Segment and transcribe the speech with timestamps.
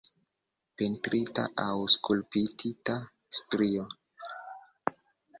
[0.81, 2.95] Pentrita aŭ skulptita
[3.41, 3.85] strio.